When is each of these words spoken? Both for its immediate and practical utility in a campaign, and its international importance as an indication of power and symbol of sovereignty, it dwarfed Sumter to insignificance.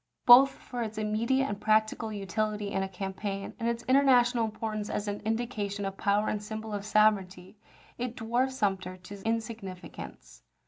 Both 0.25 0.49
for 0.53 0.81
its 0.81 0.97
immediate 0.97 1.45
and 1.45 1.61
practical 1.61 2.11
utility 2.11 2.71
in 2.71 2.81
a 2.81 2.89
campaign, 2.89 3.53
and 3.59 3.69
its 3.69 3.83
international 3.83 4.45
importance 4.45 4.89
as 4.89 5.07
an 5.07 5.19
indication 5.25 5.85
of 5.85 5.95
power 5.95 6.27
and 6.27 6.41
symbol 6.41 6.73
of 6.73 6.85
sovereignty, 6.87 7.55
it 7.99 8.15
dwarfed 8.15 8.51
Sumter 8.53 8.97
to 8.97 9.21
insignificance. 9.23 10.41